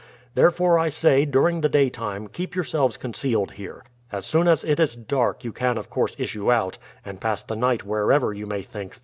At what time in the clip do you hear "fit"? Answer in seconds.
8.93-8.99